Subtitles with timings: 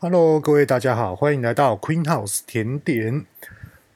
[0.00, 3.26] Hello，各位大家好，欢迎来到 Queen House 甜点。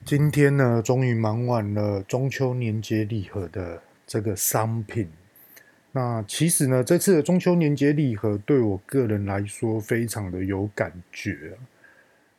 [0.05, 5.09] 今天呢，终于忙完了中秋年节礼盒的这个商品。
[5.93, 11.57] 那其实呢，这次的中秋年节礼盒对我个人来说非常的有感觉。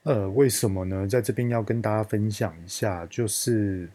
[0.03, 1.07] 呃，为什么呢？
[1.07, 3.87] 在这边要跟大家分享一下，就是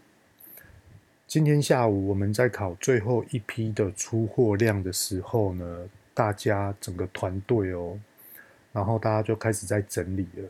[1.27, 7.99] 今天下午我们在考最后一批的出货量的时候呢，大家整个团队哦。
[8.79, 10.49] 然后大家就开始在整理了。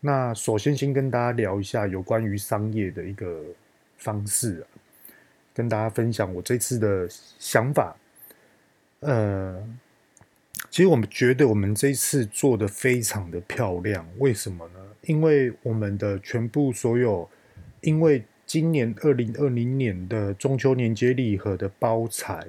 [0.00, 3.42] 那首先先跟大家聊一下有关于商业的一个
[3.98, 4.64] 方式啊，
[5.52, 7.06] 跟大家分享我这次的
[7.38, 7.94] 想法。
[9.00, 9.62] 呃，
[10.70, 14.80] 其实我们觉得我们这次做的非常的漂亮，为什么呢？
[15.02, 17.28] 因为我们的全部所有，
[17.82, 22.46] 因为今年二零二零年的中秋年节礼盒的包材，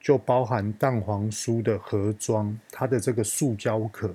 [0.00, 4.14] 就包含蛋黄酥的盒装，它的这个塑胶壳。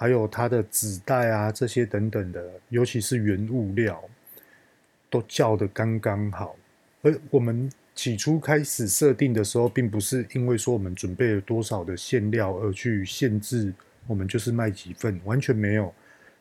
[0.00, 4.02] 还有它的纸袋啊，这些等等的，尤其是原物料，
[5.10, 6.56] 都叫得刚刚好。
[7.02, 13.74] 而我们起初开始设定的时候，并不是因为说我们准备了多少的馅料而去限制
[14.06, 15.92] 我们就是卖几份，完全没有，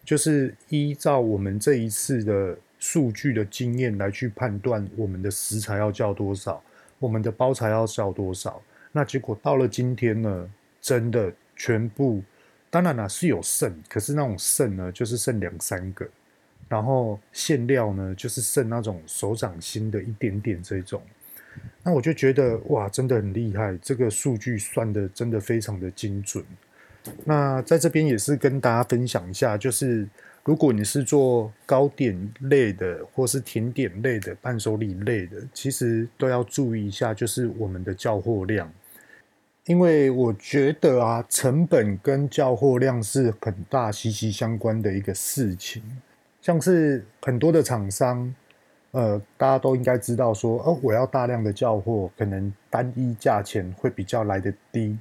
[0.05, 6.63] 就是依照我们这一次的数据的经验来去判断我们的食材要叫多少，
[6.97, 8.61] 我们的包材要叫多少。
[8.93, 12.23] 那结果到了今天呢，真的全部。
[12.69, 16.07] 当然啦，是有剩，可是那种剩呢，就是剩两三个，
[16.67, 21.01] 然后馅料呢，就是剩那种手掌心的一点点这种。
[21.83, 26.45] 那我就觉得哇，真的很厉害，这个数据算的真的非常的精准。
[27.25, 30.07] 那在这边也是跟大家分享一下，就是
[30.43, 38.71] 如果你是做糕点类的，或是甜点类的、伴手礼类的，其实都要注意一下，就是我们的叫货量。
[39.69, 45.83] 因为我觉得啊，成本跟叫货量是很大息息相关的一个事情。
[46.41, 48.33] 像是很多的厂商，
[48.89, 54.97] 呃，大家都应该知道说，哦，我要大量的叫货，可能单一价钱会比较来得低。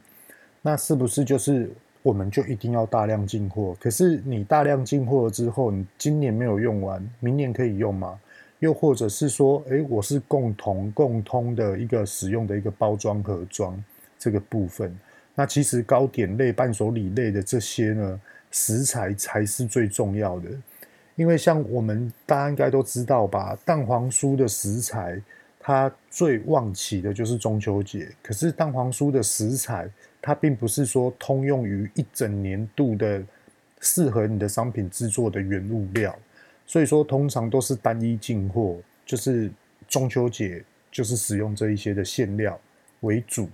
[0.61, 1.71] 那是不是就是
[2.03, 3.75] 我们就一定要大量进货？
[3.81, 8.21] 可是你大量进货之后，你今年没有用完，明年可以用吗？
[8.59, 13.83] 又或者是说，诶，我是共同共通的一个使用的一个包装盒装。
[14.19, 14.99] 这个部分，
[15.35, 18.21] 那其实糕点类、伴手礼类的这些呢，
[18.51, 20.51] 食材才是最重要的。
[21.15, 25.21] 因为像我们大家应该都知道吧，蛋黄酥的食材，
[25.59, 28.09] 它最旺起的就是中秋节。
[28.23, 29.89] 可是蛋黄酥的食材，
[30.23, 33.23] 它并不是说通用于一整年度的
[33.81, 36.17] 适合你的商品制作的原物料，
[36.67, 39.51] 所以说通常都是单一进货，就是
[39.89, 42.59] 中秋节就是使用这一些的馅料
[43.01, 43.49] 为主。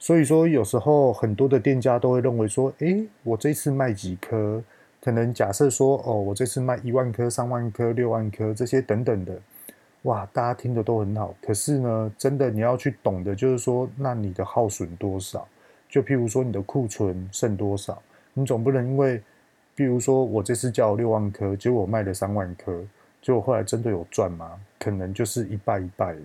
[0.00, 4.62] 所以说，有时候很多的店家都会认为说，诶，我这次卖几颗，
[5.00, 9.36] 可能假设说，哦，我这次卖一万颗、三万颗、六万颗这些等等的，
[10.02, 11.34] 哇，大家听的都很好。
[11.42, 15.46] 可是呢，真的你要去懂的，就是说，那你的耗损多少？
[15.88, 18.00] 就譬如说，你的库存剩多少？
[18.34, 19.18] 你总不能因为，
[19.76, 22.84] 譬如说我这次叫六万颗，结果我卖了三万颗，
[23.20, 24.52] 结果后来真的有赚吗？
[24.78, 26.20] 可能就是一败一败的，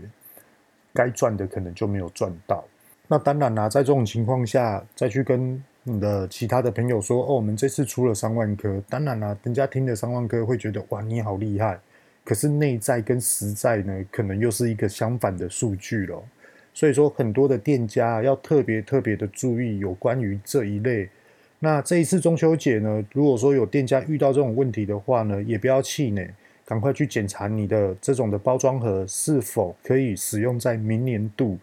[0.94, 2.64] 该赚的可能就没有赚到。
[3.10, 11.78] 那当然啦，在这种情况下，再去跟你的其他的朋友说：“哦，我们这次出了三万颗。”当然啦，人家听了三万颗会觉得：“哇，你好厉害！”
[12.24, 16.24] 可是内在跟实在呢，可能又是一个相反的数据咯。
[16.74, 21.10] 所以说，很多的店家要特别特别的注意有关于这一类。
[21.60, 26.34] 那这一次中秋节呢，如果说有店家遇到这种问题的话呢，也不要气馁，
[26.66, 31.60] 赶快去检查你的这种的包装盒是否可以使用在明年度。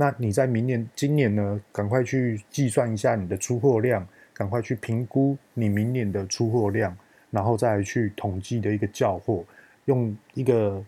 [0.00, 6.96] 那你在明年、今年呢，赶快去计算一下你的出货量，赶快去评估你明年的出货量，
[7.30, 9.44] 然后再去统计的一个叫货，
[9.84, 10.82] 用一个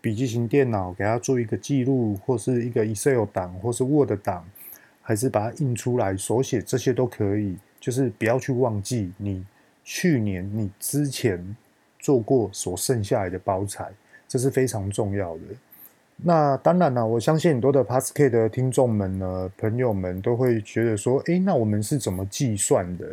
[0.00, 4.44] 笔记型电脑给它做一个记录，或是一个 Excel 档，或是 Word 档，
[5.00, 7.56] 还是把它印出来手写，这些都可以。
[7.78, 9.46] 就是不要去忘记你
[9.84, 11.56] 去年、你之前
[12.00, 13.88] 做过所剩下来的包材，
[14.26, 15.42] 这是非常重要的。
[16.18, 23.06] 那当然了，我相信很多的 Podcast 的听众们呢，朋友们都会觉得说，诶，那我们是怎么计算的？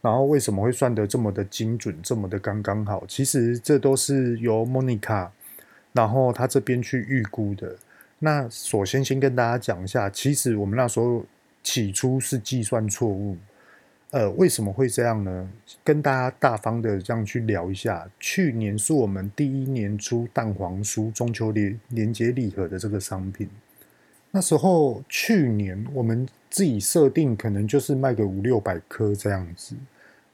[0.00, 3.04] 然后为什么会算得这么的精准，这么的刚刚好？
[3.06, 5.28] 其实这都是由 Monica，
[5.92, 7.76] 然后他这边去预估的。
[8.18, 11.24] 那首先先跟大家讲一下，其实我们那时候
[11.62, 13.36] 起初是计算错误。
[14.12, 15.48] 呃，为什么会这样呢？
[15.82, 18.06] 跟大家大方的这样去聊一下。
[18.20, 23.48] 去年是我们第一年出蛋黄酥中秋年年节礼盒的这个商品，
[24.30, 29.74] 那时候去年我们自己设定可能就是卖个五六百颗这样子。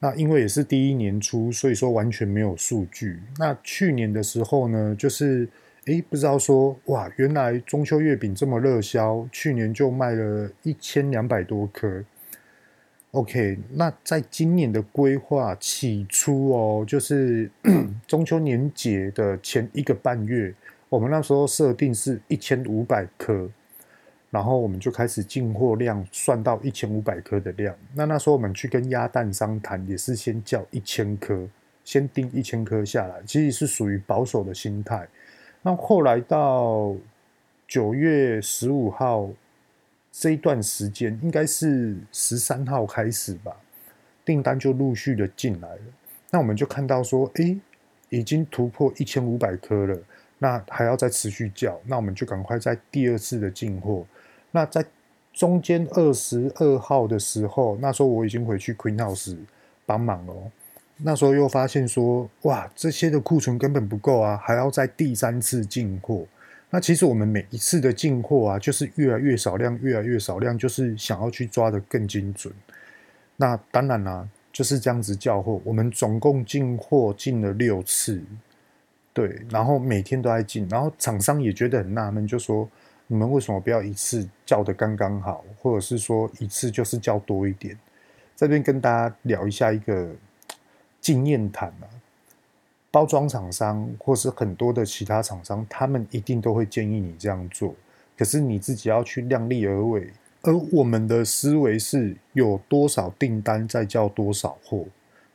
[0.00, 3.20] 那因为也是第一年初，所以说完全没有数据。
[3.38, 5.48] 那去年的时候呢，就是
[5.86, 12.02] 诶，不知道说哇，原来中秋月饼这么热销，去年就卖了一千两百多颗。
[13.12, 17.50] OK，那在今年的规划起初哦，就是
[18.06, 20.54] 中秋年节的前一个半月，
[20.88, 23.48] 我们那时候设定是一千五百颗。
[24.30, 27.74] 然后我们就开始进货量算到一千五百颗的量。
[27.94, 31.48] 那那时候我们去跟鸭蛋商谈，也是先叫一千颗，
[31.82, 35.08] 先定一千颗下来，其实是属于保守的心态。
[35.62, 36.94] 那后来到
[37.66, 39.30] 九月十五号
[40.10, 43.54] 这一段时间，应该是十三号开始吧，
[44.24, 45.82] 订单就陆续的进来了。
[46.30, 47.58] 那我们就看到说，诶，
[48.08, 49.98] 已经突破一千五百颗了，
[50.38, 54.04] 那还要再持续叫，那我们就赶快在第二次的进货。
[54.50, 54.84] 那在
[55.32, 59.36] 中间二十二号的时候，那时候我已经回去 Queen House
[59.86, 60.34] 帮忙了。
[60.96, 66.26] 那时候又发现说，哇，这些的库存根本不够啊，还要在第三次进货。
[66.70, 72.52] 那其实我们每一次的进货啊，就是越来越少量，越来越少量，就是想要去抓得更精准。
[73.36, 75.60] 那当然啦、就是这样子叫货。
[75.64, 78.22] 我们总共进货进了六次，
[79.12, 82.68] 对，然后每天都在进，然后厂商也觉得很纳闷，就说。
[83.10, 87.74] 你们为什么不要一次叫得刚刚好，或者是说一次就是叫多一点？
[88.36, 90.14] 这边跟大家聊一下一个
[91.00, 91.88] 经验谈啊，
[92.90, 97.74] 包装厂商或是很多的其他厂商，他们一定都会建议你这样做，
[98.16, 100.10] 可是你自己要去量力而为。
[100.42, 104.86] 而我们的思维是有多少订单再叫多少货，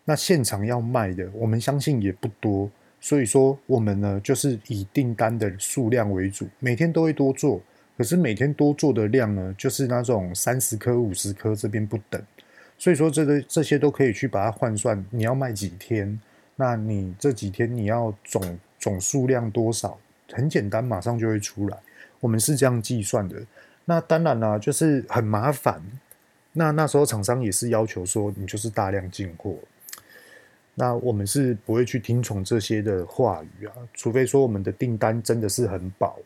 [0.06, 2.70] 那现场要卖的，我们相信也不多。
[3.00, 7.62] 所以说，我们呢就是以订单的数量为主，每天都会多做。
[7.98, 12.20] 可是每天多做的量呢，就是那种三十颗、五十颗这边不等。
[12.78, 16.20] 所以说，这个这些都可以去把它换算，你要卖几天？
[16.56, 19.98] 那你这几天你要总总数量多少？
[20.32, 21.78] 很简单，马上就会出来。
[22.20, 23.42] 我们是这样计算的。
[23.86, 25.82] 那当然啦，就是很麻烦。
[26.54, 29.56] 那那时候厂商也是要求说，你就是大量进货。
[30.76, 36.18] 那我们是不会去听从这些的话语啊，除非说我们的订单真的是很饱。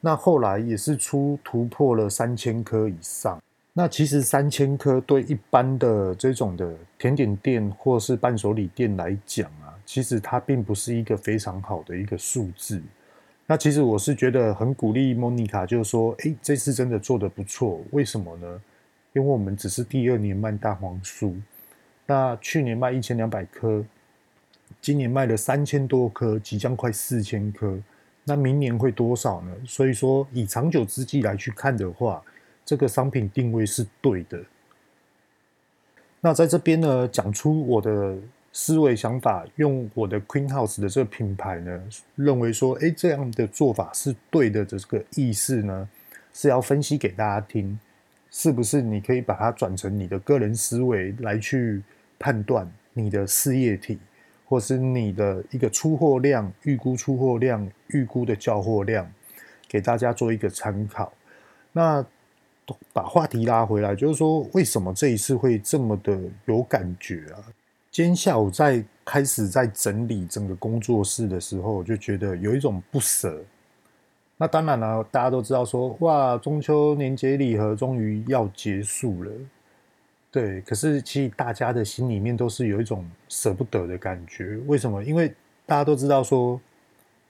[0.00, 3.40] 那后来也是出突破了三千颗以上。
[3.72, 12.82] 那其实三千颗对一般的这种的甜点店或是伴手礼店来讲啊，其实它并不是一个非常好的一个数字。
[13.46, 17.80] 那其实我是觉得很鼓励 Monica，就是说，诶，这次真的做得不错。
[17.90, 18.60] 为什么呢？
[19.12, 21.34] 因为我们只是第二年卖蛋黄酥。
[22.06, 23.84] 那去年卖一千两百颗，
[24.80, 27.76] 今年卖了三千多颗，即将快四千颗。
[28.22, 29.52] 那明年会多少呢？
[29.66, 32.22] 所以说，以长久之计来去看的话，
[32.70, 34.38] 这个商品定位是对的。
[36.20, 38.16] 那在这边呢，讲出我的
[38.52, 41.82] 思维想法，用我的 Queen House 的这个品牌呢，
[42.14, 45.88] 认为说，哎，这样的做法是对的的这个意思呢，
[46.32, 47.76] 是要分析给大家听，
[48.30, 48.80] 是不是？
[48.80, 51.82] 你可以把它转成你的个人思维来去。
[52.22, 53.98] 判断你的事业体，
[54.46, 59.10] 或是你的一个出货量、预估出货量、预估的交货量，
[59.66, 61.10] 给大家做一个参考。
[61.72, 62.04] 那
[62.92, 67.38] 把话题拉回来，就是说，为什么这一次会这么的有感觉啊？
[67.90, 73.42] 今天下午在开始在整理整个工作室的时候，我就觉得有一种不舍。
[74.36, 79.30] 那当然了，大家都知道说，哇，中秋年节礼盒终于要结束了。
[80.30, 84.56] 对，可是其实大家的心里面都是有一种舍不得的感觉。
[84.66, 85.02] 为什么？
[85.02, 85.28] 因为
[85.66, 86.60] 大家都知道说，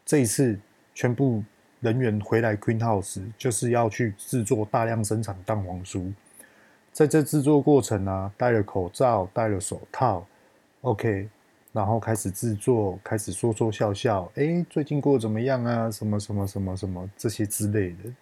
[0.04, 0.56] 这一次
[0.94, 1.42] 全部
[1.80, 6.12] 人员回来 Queen House 就是要去制作大量生产蛋黄酥。
[6.92, 10.26] 在这制作过程啊，戴了口罩，戴了手套
[10.82, 11.28] ，OK，
[11.72, 15.90] 然后开始制作，开始说说笑笑，哎，最近过得怎么样啊？
[15.90, 18.12] 什么什么什么什么这些之类的，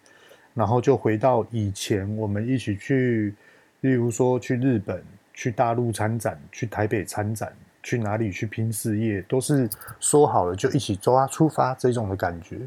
[0.53, 3.35] 然后就回到以前我们一起去。
[3.81, 5.01] 例如说去日本、
[5.33, 9.69] 去大陆参展、去台北参展、去哪里去拼事业，都是
[10.01, 12.59] 说好了就一起抓出发这种的感觉。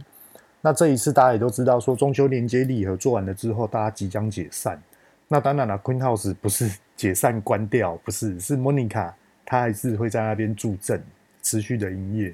[0.64, 4.81] 那这一次大家也都知道，说中秋连接礼盒做完了之后，大家即将解散。
[5.26, 9.12] 那当然了，Queen House 不是 解散关掉，不是，是 Monica
[9.45, 11.02] 她还是会在那边助阵，
[11.42, 12.33] 持续的营业。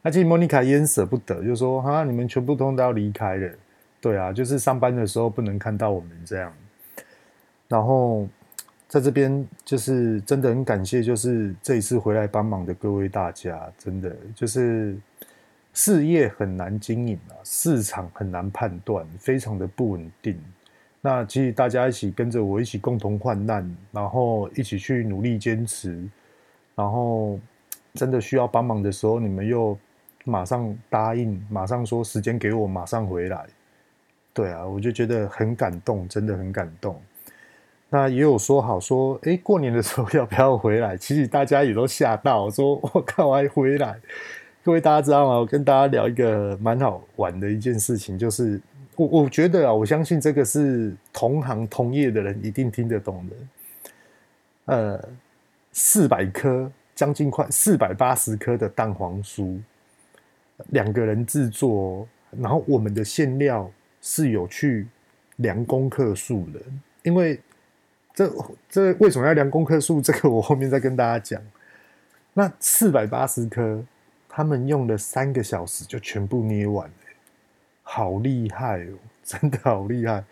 [0.00, 3.50] 那其实 Monica 也很舍不得，就说哈，你们全部通都要离开了。
[4.00, 6.52] 对啊，就是上班的时候不能看到我们这样。
[7.66, 8.28] 然后
[8.86, 14.96] 在这边就是真的很感谢，就是这一次回来帮忙的各位大家，真的就是
[15.76, 20.34] 事业很难经营啊，市场很难判断，非常的不稳定。
[21.02, 26.02] 那其实大家一起跟着我一起共同患难，然后一起去努力坚持，
[26.74, 27.38] 然后
[27.92, 29.78] 真的需要帮忙的时候，你们又
[30.24, 33.44] 马上答应，马上说时间给我，马上回来。
[34.32, 36.98] 对啊，我就觉得很感动，真的很感动。
[37.90, 40.96] 那也有说好说，哎，过年的时候要不要回来？
[40.96, 44.00] 其实大家也都吓到，说我靠，还回来？
[44.66, 45.38] 各位大家知道吗？
[45.38, 48.60] 我跟大家聊一个蛮好玩的一件事情，就是
[48.96, 53.36] 我我觉得啊，我相信这个是同行同业的人一定听得懂的。
[54.64, 55.08] 呃，
[55.70, 59.56] 四百颗，将近快四百八十颗的蛋黄酥，
[60.70, 62.04] 两个人制作，
[62.36, 63.70] 然后我们的馅料
[64.02, 64.88] 是有去
[65.36, 66.60] 量公克数的，
[67.04, 67.40] 因为。
[68.12, 68.32] 这
[68.68, 70.00] 这为什么要量公克数？
[70.00, 71.40] 这个我后面再跟大家讲。
[72.32, 73.84] 那四百八十颗，
[74.36, 76.94] 他们用了三个小时就全部捏完了，
[77.82, 78.92] 好厉害哦！
[79.24, 80.22] 真的好厉害，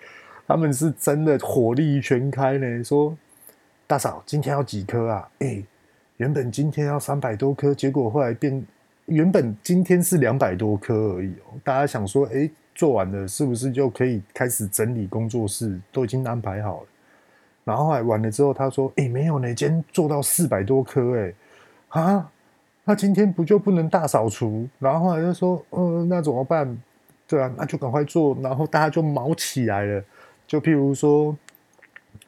[0.46, 2.84] 他们是真的火力全开呢。
[2.84, 3.16] 说
[3.86, 5.26] 大嫂，今天要几颗啊？
[5.38, 5.64] 哎，
[6.18, 8.62] 原本今天要三百多颗，结果后来变，
[9.06, 11.56] 原本今天是两百多颗而已哦。
[11.64, 15.80] 大家想说，哎，做完了是不是就可以开始整理工作室？
[15.90, 16.86] 都已经安排好了。
[17.64, 21.32] 然后后来完了之后，他说：“哎，没有呢，今天做到四百多颗，哎，
[21.88, 22.30] 啊，
[22.84, 26.78] 那今天不就不能大扫除？”然后后来就说：“呃，那怎么办？
[27.26, 30.04] 对啊，那就赶快做。”然后大家就忙起来了。
[30.46, 31.34] 就譬如说，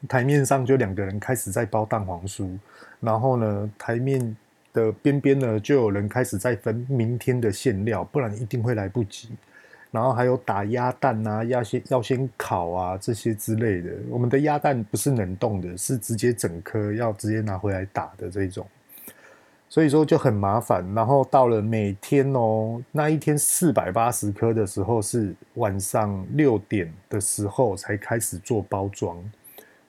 [0.09, 2.59] 台面上就两个人开始在包蛋黄酥，
[3.01, 4.37] 然后呢，台面
[4.73, 9.29] 的边边呢，就有人开始在分明天的馅料，不然一定会来不及。
[9.91, 13.91] 然后还有打鸭蛋啊，要先要先烤啊，这些之类的。
[14.11, 18.67] 我们的鸭蛋不是冷冻的，是直接整颗要直接拿回来打的这种，
[19.69, 20.85] 所以说就很麻烦。
[20.95, 29.17] 然后到了每天哦，那一天四百八十颗的时候，是晚上六点的时候才开始做包装。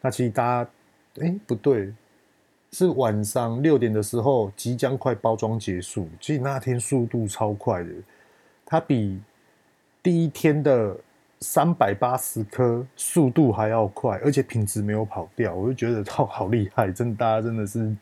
[0.02, 0.70] 那其实大家，
[1.22, 1.94] 哎，不对，
[2.72, 6.08] 是晚上六点的时候即将快包装结束。
[6.20, 7.90] 其实那天速度超快的，
[8.66, 9.20] 它比。
[10.04, 10.96] 第一天的
[11.42, 17.94] 三百八十颗速度还要快，而且品质没有跑掉，我就觉得好好厉害，真，大家真的是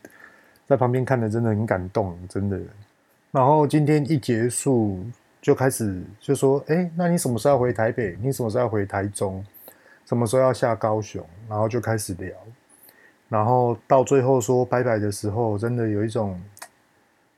[0.66, 2.60] 在旁边看的真的很感动，真的。
[3.30, 5.04] 然后今天一结束
[5.40, 8.16] 就开始就说，哎，那你什么时候要回台北？
[8.20, 9.44] 你什么时候要回台中？
[10.04, 11.24] 什么时候要下高雄？
[11.48, 12.30] 然后就开始聊，
[13.28, 16.40] 然后到最后说拜拜的时候，真的有一种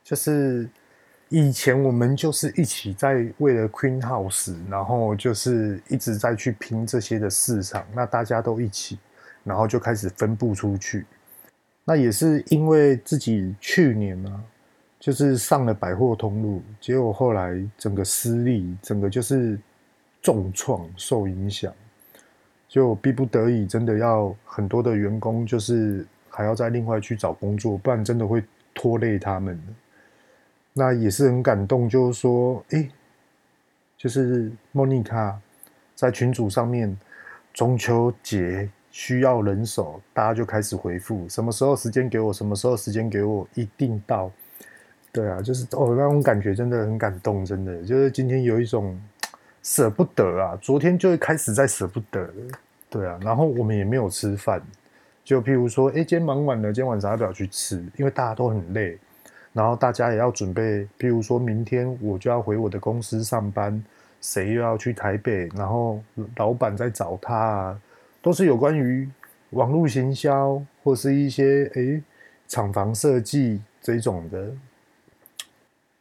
[0.03, 0.67] 就是。
[1.31, 8.97] 以前我们就是一起在为了 Queen House，然后就是一直在去拼这些的市场，那大家都一起，
[9.43, 11.05] 然后就开始分布出去。
[11.89, 14.37] 那也是因为自己去年呢、啊，
[14.99, 19.59] 就是上了百货通路，结果后来整个失利，整个就是
[20.21, 21.73] 重创受影响，
[22.67, 29.59] 就逼不得已，真的要很多的员工就是还要再另外去找工作，不然真的会拖累他们。
[30.73, 32.87] 那也是很感动，就是说，哎，
[33.97, 35.41] 就是莫妮卡
[35.95, 36.95] 在群组上面，
[37.51, 38.69] 中秋节
[38.99, 44.29] 需要人手，大家就开始回复，什么时候时间给我，什么时候时间给我，一定到。
[45.13, 48.99] 对啊，就是哦，那种感觉真的很感动，真的就是今天有一种
[49.63, 52.29] 舍不得啊，昨天就开始在舍不得，
[52.89, 54.61] 对啊，然后我们也没有吃饭，
[55.23, 57.77] 就譬如说，哎，今天忙完了，今天晚上要不要去吃？
[57.95, 58.97] 因为大家都很累。
[59.53, 63.81] 然后大家也要准备，譬如说明天我就要回我的公司上班，
[64.19, 65.47] 谁又要去台北？
[65.55, 66.01] 然后
[66.35, 67.81] 老板在找他啊，
[68.21, 69.09] 都是有关于
[69.51, 72.01] 网络行销或是一些诶
[72.47, 74.51] 厂房设计这种的，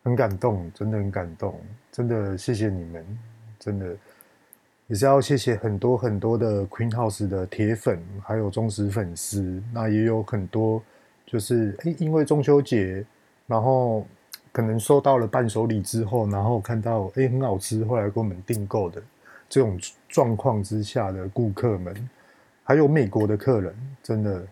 [0.02, 1.60] 很感动，真的很感动，
[1.92, 3.18] 真的谢谢你们，
[3.58, 3.96] 真的
[4.86, 10.82] 也是要谢谢很多很多的 Queen House 的铁粉，还有忠实粉丝，那也有很多
[11.26, 13.04] 就是诶因为中秋节。
[13.48, 14.06] 然后
[14.52, 19.02] 可能收到了伴手礼之后，然后看到哎很好吃，后来给我们订购的
[19.48, 19.78] 这种
[20.08, 21.94] 状况之下的顾客们，
[22.64, 24.42] 还有美国的客人，真的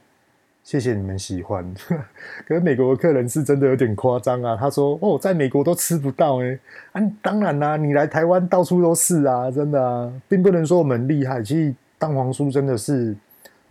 [0.65, 1.75] 谢谢你们喜欢。
[2.47, 6.59] 可是美国的客人是真的有点夸张啊，他说哦，在美国都吃不到哎，
[6.93, 11.43] 啊当然啦，你来台湾到处都是啊，真的啊，并不能说我们厉害。
[11.43, 13.15] 其实蛋黄酥真的是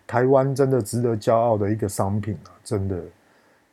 [0.07, 2.95] 台湾真的值得骄傲的一个商品啊，真的。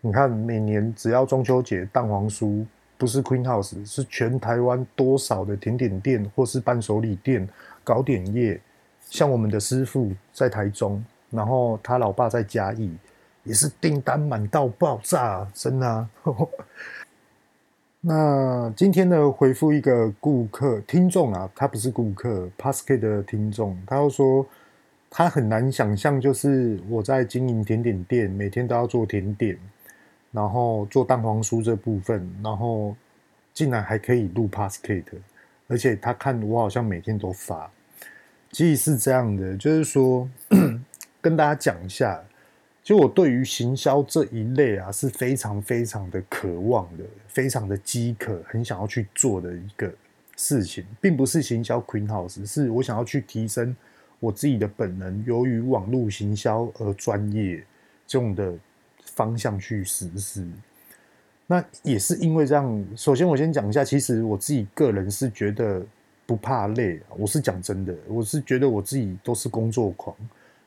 [0.05, 2.67] 你看，每年只要中秋节，蛋黄酥
[3.03, 7.49] 不是 Queen House，是全台湾多少的甜点店或是伴手礼店、
[7.83, 8.61] 糕点业，
[9.11, 12.97] 像我们的师傅在台中，然后他老爸在嘉义，
[13.43, 16.09] 也是订单满到爆炸，真的啊。
[18.03, 24.47] 那今天呢，回复一个顾客听众啊，他不是顾客 p a s c a 的听众，他又说
[25.11, 29.59] 他很难想象，就是我在经营甜点店，每天都要做甜点。
[30.33, 32.97] 然后做蛋黄酥这部分，然后
[33.53, 35.05] 竟然还可以录 Podcast，
[35.69, 37.71] 而且他看我好像每天都发，
[38.51, 40.27] 其实是这样的，就是说
[41.21, 42.19] 跟大家讲一下，
[42.83, 49.93] 就我对于行销这一类啊是非常非常的渴望的，非常的饥渴，很想要去做的一个
[50.39, 53.77] 事情，并不是行销 Queen House，是我想要去提升
[54.19, 57.63] 我自己的本能，由于网络行销而专业
[58.07, 58.55] 这种的。
[59.15, 60.47] 方向去实施，
[61.47, 62.87] 那也是因为这样。
[62.97, 65.83] 首先，我先讲一下，其实我自己个人是觉得
[66.27, 67.01] 不怕累。
[67.17, 70.17] 我是讲真的，我是觉得我自己都是工作狂。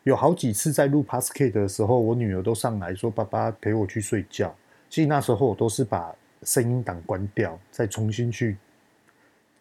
[0.03, 4.55] 有好几次在录 Podcast 的时候，我女儿都上来说：“爸爸陪我去睡觉。”
[4.89, 8.55] 其实那时候我都是把声音档关掉，再重新去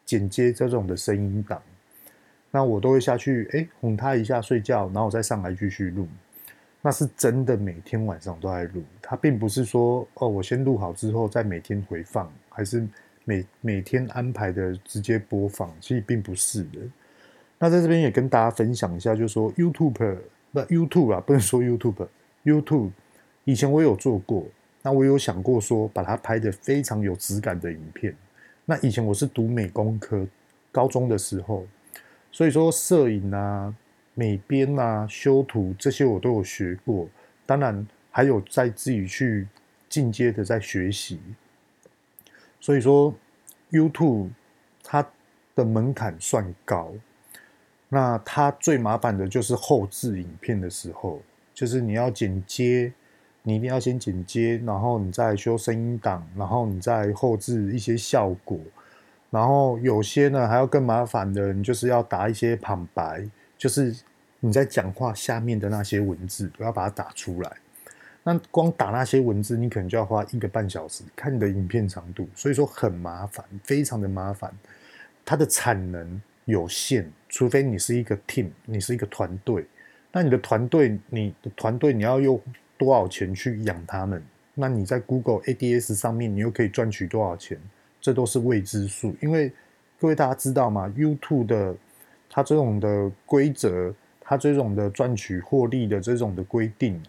[0.05, 1.63] 剪接这种的声音档。
[2.51, 6.07] 那我都会下去，哎，哄她一下睡觉，然后我再上来继续录。
[6.87, 8.83] 那是真的，每天晚上都在录。
[9.01, 12.87] 它并不是说哦，我先录好之后再每天回放，还是
[13.25, 15.73] 每每天安排的直接播放。
[15.81, 16.81] 其实并不是的。
[17.59, 20.19] 那在这边也跟大家分享一下，就是说 YouTube
[20.53, 22.91] 不 YouTube 啊，不能说 YouTube，YouTube
[23.45, 24.45] 以前我有做过。
[24.83, 28.15] 那我有想过说，把它拍得非常有质感的影片。
[28.67, 30.27] 那以前我是读美工科，
[30.71, 31.65] 高中的时候，
[32.31, 33.75] 所以说摄影啊。
[34.15, 37.09] 美编啊，修图这些我都有学过，
[37.45, 39.49] 当然还有在自己去
[39.89, 41.21] 进阶的在学习。
[42.61, 43.13] 所以说
[43.71, 44.31] ，YouTube
[44.83, 45.05] 它
[45.55, 46.93] 的门槛算高，
[47.89, 51.21] 那它最麻烦的就是后置影片的时候，
[51.53, 52.93] 就是你要剪接，
[53.43, 58.59] 你一定要先剪接，然后你再修声音档，然后你再后置一些效果，
[59.31, 63.29] 然后有些呢还要更麻烦的，你就是要打一些旁白。
[63.65, 63.97] 就是
[64.41, 67.51] 你在讲话下面的那些文字，都要把它打出来。
[68.23, 74.53] 那光打那些文字，你可能就要花一个半小时看你的影片长度，所以说很麻烦，非常的麻烦。
[75.25, 79.65] 它的产能有限，除非你是一个 team，你是一个团队。
[80.13, 82.39] 那你的团队，你的团队你要用
[82.77, 84.23] 多少钱去养他们？
[84.53, 87.59] 那你在 Google ADS 上面，你又可以赚取多少钱？
[87.99, 89.17] 这都是未知数。
[89.23, 89.51] 因为
[89.99, 91.75] 各位大家知道吗？YouTube 的。
[92.35, 97.01] 它这种的规则，它这种的赚取获利的这种的规定，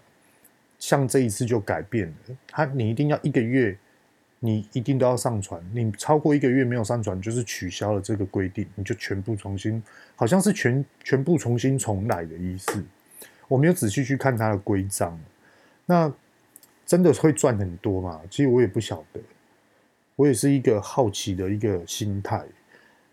[0.77, 2.35] 像这一次就改变了。
[2.47, 3.75] 它你一定要一个月，
[4.39, 5.59] 你一定都要上传。
[5.73, 9.81] 你超过一个月没有上传，就是取消了这个规定，你就全部重新，
[10.15, 12.85] 好像是全全部重新重来的意思。
[13.47, 15.19] 我没有仔细去看它的规章，
[15.87, 16.13] 那
[16.85, 18.21] 真的会赚很多吗？
[18.29, 19.19] 其实我也不晓得，
[20.15, 22.45] 我也是一个好奇的一个心态。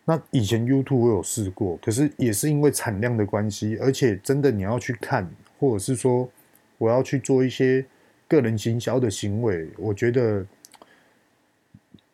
[0.05, 6.29] 那以前 YouTube 我有试过，可是也是因为产量的关系，而且真的你要去看，或者是说
[6.77, 7.85] 我要去做一些
[8.27, 10.45] 个人行销的行为，我觉得，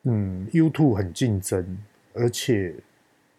[0.03, 1.79] 嗯，YouTube 很竞争，
[2.13, 2.75] 而且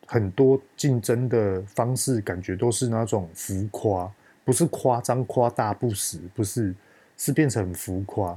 [0.07, 4.11] 很多竞争的方式感觉都是那种浮夸，
[4.43, 6.73] 不是夸张夸大不实，不是，
[7.15, 8.35] 是变成浮夸，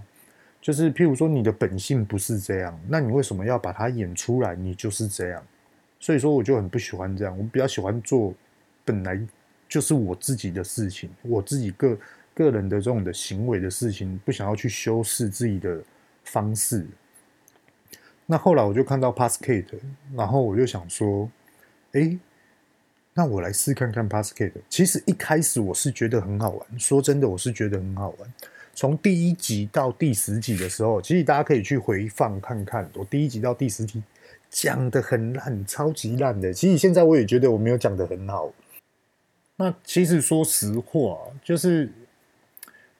[0.61, 4.55] 就是譬如说你的本性不是这样，那你为什么要把它演出来？
[4.55, 5.43] 你就是这样。
[6.03, 7.39] 所以说，我就很不喜欢这样。
[7.39, 8.35] 我比较喜欢做
[8.85, 9.17] 本来
[9.69, 11.97] 就是我自己的事情，我自己个
[12.35, 15.81] 个人的这种的行为的事情，不想要去修饰自己的
[16.25, 16.85] 方式。
[18.27, 19.67] 那后来我就看到 Podcast，
[20.17, 21.31] 然后我就想说，
[21.93, 22.19] 哎，
[23.15, 24.55] 那我来试看看 Podcast。
[24.69, 28.35] 其实一开始我是觉得很好玩，说真的，我是觉得很好玩。
[28.75, 34.03] 从第一集到第十集的时候，其实大家可以去回放看看，我第一集到第十集。
[34.53, 36.53] 讲的很烂，超级烂的。
[36.53, 38.53] 其实现在我也觉得我没有讲的很好。
[39.57, 41.91] 那其实说实话，就是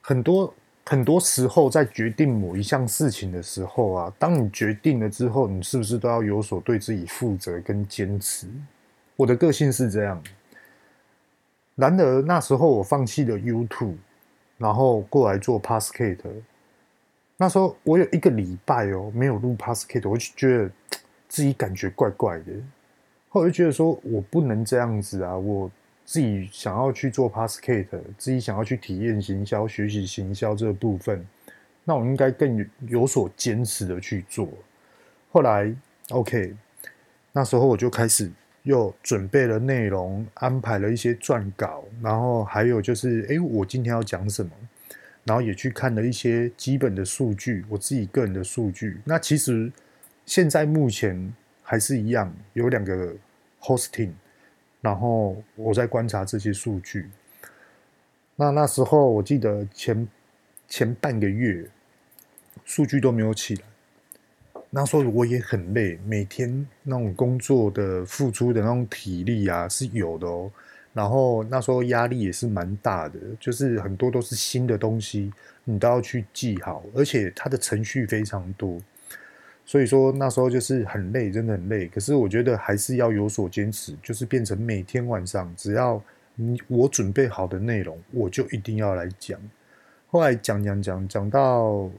[0.01, 0.53] 很多
[0.87, 8.47] 很多时候在决定某一项事情的时候啊，当你决定了之后，你是不是都要有所对自己负责跟坚持？
[9.15, 10.23] 我的个性是这样。
[11.75, 13.97] 然而那时候我放弃了 YouTube，
[14.57, 16.19] 然后过来做 Podcast。
[17.37, 20.71] 那时候我有一个礼拜哦，没有录 Podcast，我就觉得。
[21.33, 22.53] 自己感觉怪怪的，
[23.31, 25.35] 后来就觉得说我不能这样子啊！
[25.35, 25.71] 我
[26.05, 27.87] 自己想要去做 Podcast，
[28.19, 31.27] 自己想要去体验行销、学习行销这个部分，
[31.85, 34.47] 那我应该更有所坚持的去做。
[35.31, 35.75] 后来
[36.11, 36.55] OK，
[37.33, 38.31] 那时候我就开始
[38.65, 44.51] 又准备了内容，安排了一些撰稿，然后还有就是，哎，我今天要讲什么，
[45.25, 49.01] 然后也去看了一些基本的数据，我自己个人的数据。
[49.07, 49.73] 那其实。
[50.35, 53.15] 现在目前还是一样，有两个
[53.61, 54.13] hosting，
[54.81, 57.11] 然后我在观察这些数据。
[58.37, 60.09] 那那时候我记得前
[60.67, 61.69] 前半个月，
[62.65, 63.63] 数据都没有起来。
[64.71, 70.51] 那时候我也很累，每天那种工作的付出的那种体力啊是有的哦。
[70.95, 75.31] 然后那时候压力也是蛮大的，就是很多都是新的东西，
[75.65, 78.81] 你都要去记好，而且它的程序非常多，
[79.65, 81.87] 所以说那时候就是很累，真的很累。
[81.89, 86.03] 可是我觉得还是要有所坚持，就是变成每天晚上，只要
[86.35, 89.41] 你我准备好的内容，我就一定要来讲。
[90.09, 91.91] 后来讲讲讲讲到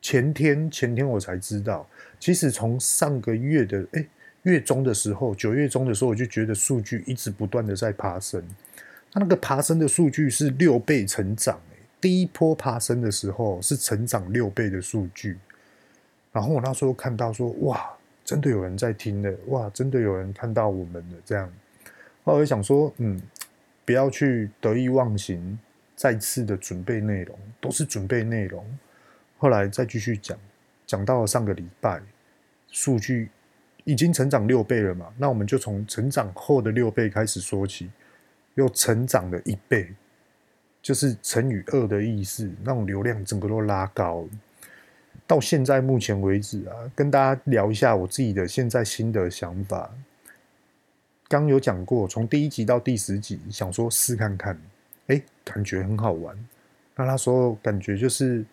[0.00, 4.04] 前天，前天我才知道，其实从上个月的哎。
[4.44, 8.42] 月中的时候，九月中的时候，我就觉得数据一直不断的在爬升。
[9.12, 11.60] 它那个爬升的数据是六倍成长，
[12.00, 15.38] 第一波爬升的时候是成长六倍的数据。
[16.32, 17.88] 然后我那时候看到说，哇，
[18.24, 21.52] 真的有人在听了，哇，真的有人看到我们了，这样。
[22.24, 23.20] 后来我想说，嗯，
[23.84, 25.58] 不要去得意忘形，
[25.94, 28.64] 再次的准备内容，都是准备内容。
[29.38, 30.38] 后来再继续讲，
[30.86, 32.00] 讲到了上个礼拜，
[32.68, 33.28] 数据。
[33.84, 35.12] 已经成长六倍了嘛？
[35.18, 37.90] 那我们就从成长后的六倍开始说起，
[38.54, 39.92] 又成长了一倍，
[40.80, 42.48] 就是乘以二的意思。
[42.62, 44.24] 那种流量整个都拉高。
[45.32, 49.90] 到现在目前为止啊，跟大家聊一下我自己的现在新的想法。
[51.26, 54.60] 刚有讲过，从第一集到第十集，想说试看看，
[55.06, 56.36] 哎，感觉很好玩。
[56.94, 58.44] 那那时候感觉就是。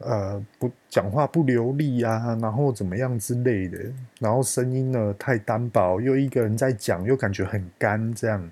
[0.00, 3.80] 呃，不讲话不流利啊，然后怎么样之类的，
[4.20, 8.48] 然后声音呢太单薄，又一个人在讲，又感觉很干，这样。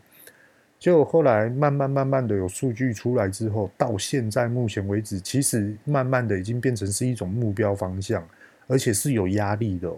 [0.78, 8.26] 就后来慢慢慢慢的有数据出来之后，到现在目前为止，其实慢慢的已经变成是一种目标方向，
[8.66, 9.96] 而且是有压力的哦。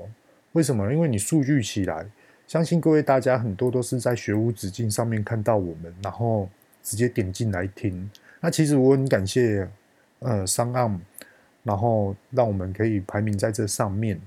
[0.52, 0.92] 为什么？
[0.92, 2.06] 因为你数据起来，
[2.46, 6.48] 相信各位大家很多都是在学无止境上面看到我们，然后
[6.82, 8.10] 直接点进来听。
[8.40, 9.68] 那其实我很感谢，
[10.20, 11.00] 呃，商岸。
[11.64, 14.18] 然后让我们可以排名在这上面，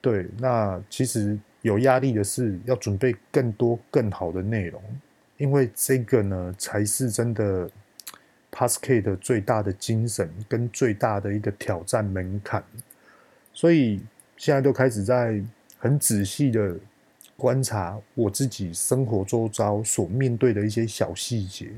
[0.00, 0.26] 对。
[0.38, 4.82] 那其实有压力的是要准备更多更好的内容，
[5.44, 7.68] 因为这个呢才是真的
[8.50, 12.64] Podcast 最大的精神跟最大的一个挑战门槛。
[13.52, 14.00] 所以
[14.38, 15.42] 现在都开始在
[15.78, 16.74] 很仔细的
[17.36, 21.70] 观察我自己生活周遭所面对的一些小细节，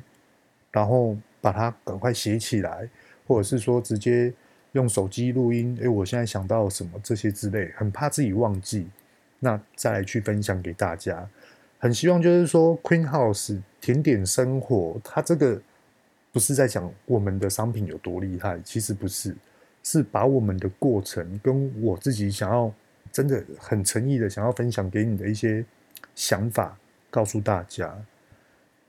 [0.71, 2.89] 然后把它赶快写起来，
[3.27, 4.33] 或者是说直接。
[4.73, 8.87] 用手机录音，诶，我现在想到什么这些之类，很怕自己忘记，
[9.41, 11.27] 那再来去分享给大家。
[11.79, 15.61] 很希望就是说，Queen House 甜点生活，它这个
[16.33, 19.37] 不是在讲我们的商品有多厉害，其实不是，
[19.83, 22.73] 是把我们的过程跟我自己想要
[23.13, 25.65] 真的很诚意的想要分享给你的一些
[26.15, 26.77] 想法
[27.11, 27.97] 告诉大家。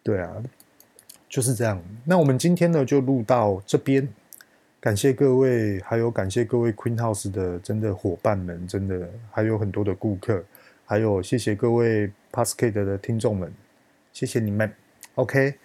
[0.01, 0.41] 对啊，
[1.27, 1.81] 就是这样。
[2.05, 4.07] 那我们今天呢就录到这边。
[4.79, 10.41] 感谢各位，还有感谢各位 Queen House 的真的伙伴们，真的还有很多的顾客，
[10.85, 13.51] 还有谢谢各位 p a s c a d e 的听众们，
[14.13, 14.71] 谢谢你们。
[15.15, 15.55] OK，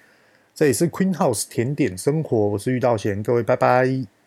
[0.55, 4.21] 这里是 Queen House 甜点生活，我是玉道贤，各位拜拜。